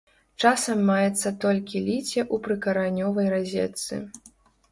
[0.43, 4.01] Часам маецца толькі ліце ў прыкаранёвай разетцы.